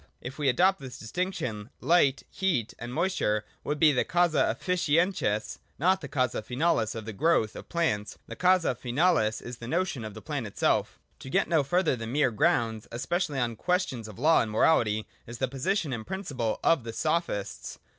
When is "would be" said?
3.63-3.91